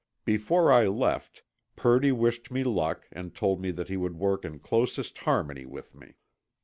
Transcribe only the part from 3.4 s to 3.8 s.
me